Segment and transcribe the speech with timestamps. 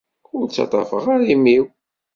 [0.37, 1.63] Ur ttaṭṭafeɣ ara imi-w.